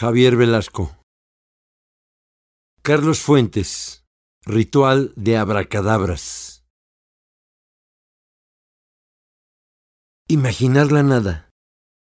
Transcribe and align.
Javier 0.00 0.34
Velasco. 0.34 0.96
Carlos 2.80 3.20
Fuentes. 3.20 4.06
Ritual 4.46 5.12
de 5.14 5.36
abracadabras. 5.36 6.64
Imaginar 10.26 10.90
la 10.90 11.02
nada 11.02 11.50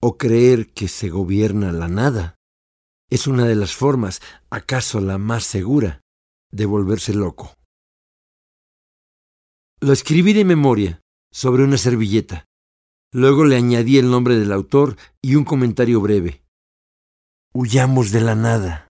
o 0.01 0.17
creer 0.17 0.73
que 0.73 0.87
se 0.87 1.09
gobierna 1.09 1.73
la 1.73 1.89
nada 1.89 2.37
es 3.11 3.27
una 3.27 3.47
de 3.47 3.57
las 3.57 3.75
formas, 3.75 4.23
acaso 4.49 5.01
la 5.01 5.19
más 5.19 5.43
segura, 5.43 6.01
de 6.53 6.67
volverse 6.67 7.15
loco. 7.15 7.57
Lo 9.81 9.93
escribí 9.93 10.35
de 10.35 10.45
memoria 10.45 11.01
sobre 11.33 11.65
una 11.65 11.79
servilleta. 11.79 12.45
Luego 13.13 13.45
le 13.45 13.57
añadí 13.57 13.99
el 13.99 14.09
nombre 14.09 14.39
del 14.39 14.53
autor 14.53 14.97
y 15.21 15.35
un 15.35 15.43
comentario 15.43 16.01
breve. 16.01 16.45
Huyamos 17.61 18.13
de 18.13 18.21
la 18.21 18.37
nada. 18.37 18.87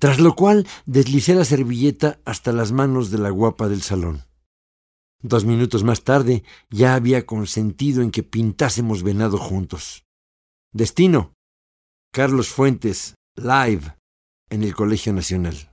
Tras 0.00 0.18
lo 0.18 0.34
cual 0.34 0.66
deslicé 0.86 1.36
la 1.36 1.44
servilleta 1.44 2.18
hasta 2.24 2.50
las 2.50 2.72
manos 2.72 3.12
de 3.12 3.18
la 3.18 3.30
guapa 3.30 3.68
del 3.68 3.80
salón. 3.80 4.24
Dos 5.22 5.44
minutos 5.44 5.84
más 5.84 6.02
tarde 6.02 6.42
ya 6.68 6.96
había 6.96 7.24
consentido 7.26 8.02
en 8.02 8.10
que 8.10 8.24
pintásemos 8.24 9.04
venado 9.04 9.38
juntos. 9.38 10.04
Destino. 10.72 11.34
Carlos 12.12 12.48
Fuentes, 12.48 13.14
live, 13.36 13.94
en 14.50 14.64
el 14.64 14.74
Colegio 14.74 15.12
Nacional. 15.12 15.70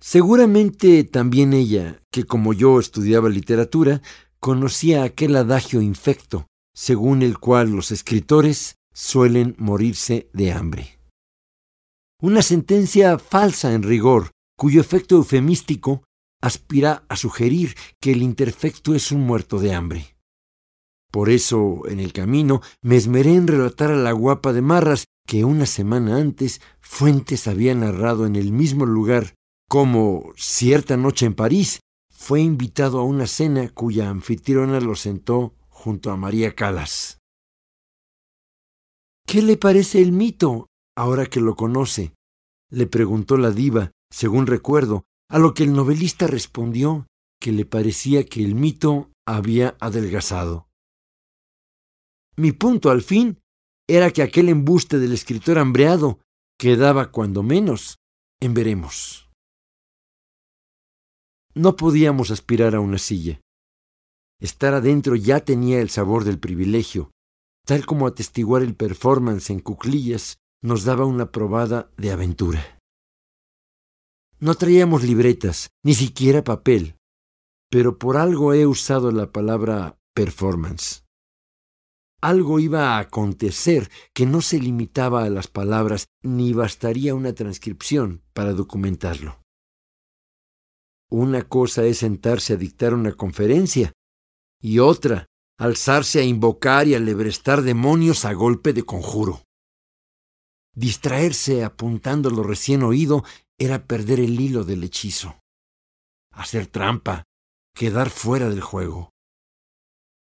Seguramente 0.00 1.02
también 1.02 1.52
ella, 1.52 2.00
que 2.12 2.22
como 2.22 2.52
yo 2.52 2.78
estudiaba 2.78 3.28
literatura, 3.28 4.02
conocía 4.38 5.02
aquel 5.02 5.34
adagio 5.34 5.80
infecto, 5.80 6.46
según 6.76 7.22
el 7.22 7.40
cual 7.40 7.70
los 7.72 7.90
escritores 7.90 8.76
suelen 8.94 9.54
morirse 9.58 10.30
de 10.32 10.52
hambre. 10.52 10.98
Una 12.22 12.40
sentencia 12.40 13.18
falsa 13.18 13.74
en 13.74 13.82
rigor, 13.82 14.30
cuyo 14.56 14.80
efecto 14.80 15.16
eufemístico 15.16 16.04
aspira 16.40 17.04
a 17.08 17.16
sugerir 17.16 17.74
que 18.00 18.12
el 18.12 18.22
imperfecto 18.22 18.94
es 18.94 19.12
un 19.12 19.20
muerto 19.22 19.58
de 19.58 19.74
hambre. 19.74 20.16
Por 21.10 21.28
eso, 21.28 21.82
en 21.86 22.00
el 22.00 22.12
camino, 22.12 22.62
me 22.82 22.96
esmeré 22.96 23.34
en 23.34 23.46
relatar 23.46 23.90
a 23.90 23.96
la 23.96 24.12
guapa 24.12 24.52
de 24.52 24.62
Marras 24.62 25.04
que 25.26 25.44
una 25.44 25.66
semana 25.66 26.16
antes 26.16 26.60
Fuentes 26.80 27.46
había 27.46 27.74
narrado 27.74 28.26
en 28.26 28.36
el 28.36 28.52
mismo 28.52 28.86
lugar 28.86 29.34
como 29.68 30.32
cierta 30.36 30.96
noche 30.96 31.26
en 31.26 31.34
París 31.34 31.80
fue 32.10 32.40
invitado 32.40 33.00
a 33.00 33.04
una 33.04 33.26
cena 33.26 33.68
cuya 33.68 34.08
anfitriona 34.08 34.80
lo 34.80 34.94
sentó 34.94 35.54
junto 35.68 36.10
a 36.10 36.16
María 36.16 36.54
Calas. 36.54 37.18
¿Qué 39.26 39.42
le 39.42 39.56
parece 39.56 40.00
el 40.00 40.12
mito 40.12 40.68
ahora 40.96 41.26
que 41.26 41.40
lo 41.40 41.56
conoce? 41.56 42.14
le 42.70 42.86
preguntó 42.86 43.36
la 43.36 43.50
diva, 43.50 43.92
según 44.10 44.46
recuerdo, 44.46 45.04
a 45.28 45.38
lo 45.38 45.54
que 45.54 45.62
el 45.64 45.72
novelista 45.72 46.26
respondió 46.26 47.06
que 47.40 47.52
le 47.52 47.64
parecía 47.64 48.24
que 48.24 48.44
el 48.44 48.54
mito 48.54 49.10
había 49.26 49.76
adelgazado. 49.80 50.68
Mi 52.36 52.52
punto, 52.52 52.90
al 52.90 53.02
fin, 53.02 53.38
era 53.88 54.10
que 54.10 54.22
aquel 54.22 54.48
embuste 54.48 54.98
del 54.98 55.12
escritor 55.12 55.58
hambreado 55.58 56.20
quedaba, 56.58 57.10
cuando 57.10 57.42
menos, 57.42 57.98
en 58.40 58.54
veremos. 58.54 59.30
No 61.54 61.76
podíamos 61.76 62.30
aspirar 62.30 62.74
a 62.74 62.80
una 62.80 62.98
silla. 62.98 63.40
Estar 64.40 64.74
adentro 64.74 65.14
ya 65.14 65.40
tenía 65.40 65.80
el 65.80 65.90
sabor 65.90 66.24
del 66.24 66.38
privilegio, 66.40 67.10
tal 67.64 67.86
como 67.86 68.06
atestiguar 68.06 68.62
el 68.62 68.74
performance 68.74 69.50
en 69.50 69.60
cuclillas 69.60 70.38
nos 70.62 70.84
daba 70.84 71.04
una 71.04 71.30
probada 71.30 71.90
de 71.96 72.10
aventura. 72.10 72.78
No 74.40 74.54
traíamos 74.54 75.02
libretas, 75.02 75.70
ni 75.82 75.94
siquiera 75.94 76.44
papel, 76.44 76.96
pero 77.70 77.98
por 77.98 78.16
algo 78.16 78.52
he 78.54 78.66
usado 78.66 79.10
la 79.10 79.32
palabra 79.32 79.98
performance. 80.14 81.04
Algo 82.20 82.58
iba 82.58 82.96
a 82.96 83.00
acontecer 83.00 83.90
que 84.14 84.24
no 84.24 84.40
se 84.40 84.58
limitaba 84.58 85.24
a 85.24 85.30
las 85.30 85.48
palabras 85.48 86.06
ni 86.22 86.52
bastaría 86.52 87.14
una 87.14 87.34
transcripción 87.34 88.22
para 88.32 88.54
documentarlo. 88.54 89.42
Una 91.10 91.42
cosa 91.42 91.84
es 91.84 91.98
sentarse 91.98 92.54
a 92.54 92.56
dictar 92.56 92.94
una 92.94 93.12
conferencia 93.12 93.92
y 94.60 94.78
otra 94.78 95.26
alzarse 95.58 96.20
a 96.20 96.24
invocar 96.24 96.88
y 96.88 96.94
a 96.94 96.98
lebrestar 96.98 97.62
demonios 97.62 98.24
a 98.24 98.32
golpe 98.32 98.72
de 98.72 98.84
conjuro. 98.84 99.44
Distraerse 100.74 101.62
apuntando 101.64 102.30
lo 102.30 102.42
recién 102.42 102.82
oído 102.82 103.24
era 103.58 103.86
perder 103.86 104.18
el 104.20 104.40
hilo 104.40 104.64
del 104.64 104.82
hechizo. 104.82 105.36
Hacer 106.32 106.66
trampa, 106.66 107.24
quedar 107.74 108.10
fuera 108.10 108.48
del 108.48 108.60
juego. 108.60 109.10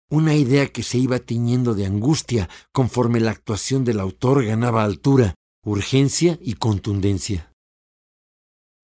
Una 0.08 0.36
idea 0.36 0.68
que 0.68 0.84
se 0.84 0.98
iba 0.98 1.18
tiñendo 1.18 1.74
de 1.74 1.86
angustia 1.86 2.48
conforme 2.72 3.18
la 3.18 3.32
actuación 3.32 3.84
del 3.84 3.98
autor 3.98 4.44
ganaba 4.44 4.84
altura, 4.84 5.34
urgencia 5.64 6.38
y 6.40 6.54
contundencia. 6.54 7.52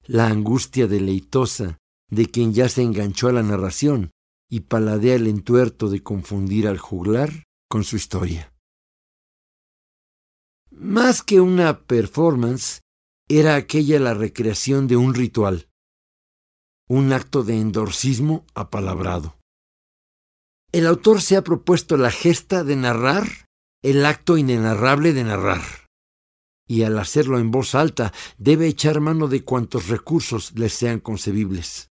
La 0.04 0.26
angustia 0.26 0.88
deleitosa 0.88 1.78
de 2.10 2.26
quien 2.26 2.52
ya 2.52 2.68
se 2.68 2.82
enganchó 2.82 3.28
a 3.28 3.32
la 3.32 3.44
narración 3.44 4.10
y 4.52 4.60
paladea 4.60 5.14
el 5.14 5.28
entuerto 5.28 5.88
de 5.88 6.02
confundir 6.02 6.68
al 6.68 6.76
juglar 6.76 7.44
con 7.70 7.84
su 7.84 7.96
historia. 7.96 8.52
Más 10.70 11.22
que 11.22 11.40
una 11.40 11.84
performance, 11.84 12.82
era 13.30 13.54
aquella 13.54 13.98
la 13.98 14.12
recreación 14.12 14.88
de 14.88 14.98
un 14.98 15.14
ritual, 15.14 15.70
un 16.86 17.14
acto 17.14 17.44
de 17.44 17.58
endorcismo 17.58 18.44
apalabrado. 18.54 19.38
El 20.70 20.86
autor 20.86 21.22
se 21.22 21.38
ha 21.38 21.42
propuesto 21.42 21.96
la 21.96 22.10
gesta 22.10 22.62
de 22.62 22.76
narrar 22.76 23.48
el 23.82 24.04
acto 24.04 24.36
inenarrable 24.36 25.14
de 25.14 25.24
narrar, 25.24 25.62
y 26.68 26.82
al 26.82 26.98
hacerlo 26.98 27.38
en 27.38 27.50
voz 27.50 27.74
alta 27.74 28.12
debe 28.36 28.66
echar 28.66 29.00
mano 29.00 29.28
de 29.28 29.44
cuantos 29.44 29.88
recursos 29.88 30.52
le 30.56 30.68
sean 30.68 31.00
concebibles 31.00 31.91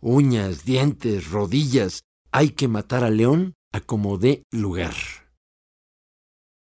uñas, 0.00 0.64
dientes, 0.64 1.30
rodillas. 1.30 2.02
Hay 2.32 2.50
que 2.50 2.68
matar 2.68 3.04
al 3.04 3.16
león 3.16 3.54
a 3.72 3.80
como 3.80 4.18
dé 4.18 4.42
lugar. 4.50 4.94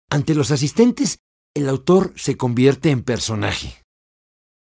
Ante 0.10 0.36
los 0.36 0.52
asistentes, 0.52 1.20
el 1.56 1.70
autor 1.70 2.14
se 2.16 2.38
convierte 2.38 2.90
en 2.92 3.04
personaje. 3.04 3.84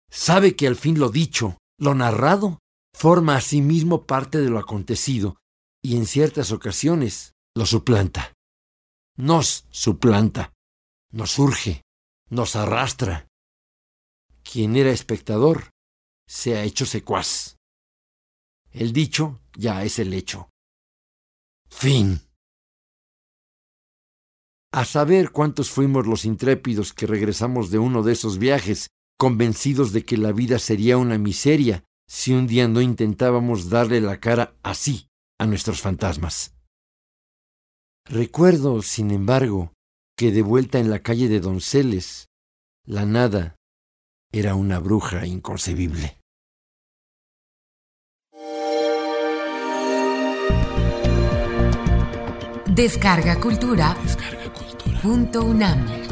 Sabe 0.09 0.56
que 0.56 0.68
al 0.68 0.75
fin 0.75 1.00
lo 1.00 1.09
dicho, 1.09 1.57
lo 1.78 1.94
narrado, 1.94 2.59
forma 2.94 3.35
a 3.35 3.41
sí 3.41 3.62
mismo 3.62 4.06
parte 4.06 4.40
de 4.40 4.50
lo 4.50 4.57
acontecido 4.57 5.38
y 5.84 5.97
en 5.97 6.06
ciertas 6.06 6.51
ocasiones 6.51 7.34
lo 7.56 7.66
suplanta. 7.66 8.34
Nos 9.16 9.66
suplanta, 9.69 10.53
nos 11.12 11.38
urge, 11.39 11.81
nos 12.29 12.56
arrastra. 12.56 13.28
Quien 14.44 14.75
era 14.75 14.91
espectador 14.91 15.69
se 16.28 16.56
ha 16.56 16.63
hecho 16.63 16.85
secuaz. 16.85 17.57
El 18.72 18.94
dicho 18.94 19.40
ya 19.56 19.84
es 19.84 20.00
el 20.00 20.14
hecho. 20.14 20.50
Fin. 21.70 22.22
A 24.72 24.86
saber 24.86 25.32
cuántos 25.32 25.70
fuimos 25.70 26.06
los 26.06 26.26
intrépidos 26.26 26.94
que 26.94 27.08
regresamos 27.08 27.72
de 27.72 27.80
uno 27.80 28.04
de 28.04 28.14
esos 28.14 28.38
viajes, 28.38 28.90
convencidos 29.18 29.92
de 29.94 30.06
que 30.06 30.18
la 30.18 30.32
vida 30.32 30.60
sería 30.60 30.98
una 30.98 31.18
miseria 31.18 31.84
si 32.08 32.34
un 32.34 32.48
día 32.48 32.68
no 32.68 32.82
intentábamos 32.82 33.70
darle 33.70 34.02
la 34.02 34.20
cara 34.20 34.56
así 34.64 35.08
a 35.40 35.46
nuestros 35.46 35.82
fantasmas. 35.82 36.56
Recuerdo, 38.06 38.82
sin 38.82 39.12
embargo, 39.12 39.74
que 40.18 40.32
de 40.32 40.42
vuelta 40.42 40.80
en 40.80 40.90
la 40.90 41.00
calle 41.00 41.28
de 41.28 41.40
Donceles, 41.40 42.28
la 42.86 43.06
nada 43.06 43.56
era 44.31 44.56
una 44.56 44.80
bruja 44.80 45.25
inconcebible. 45.25 46.18
Descarga 52.77 53.39
Cultura. 53.39 53.97
Descarga 54.03 54.53
Cultura. 54.53 55.00
Punto 55.01 55.44
UNAM. 55.44 56.06